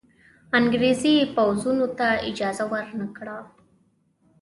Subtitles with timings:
[0.57, 3.37] انګرېزي پوځونو ته اجازه ورنه کړه.